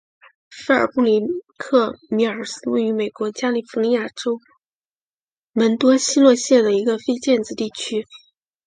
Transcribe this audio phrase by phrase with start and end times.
[0.65, 1.21] 菲尔布里
[1.59, 4.39] 克米尔是位于美国加利福尼亚州
[5.51, 8.07] 门多西诺县的一个非建制地区。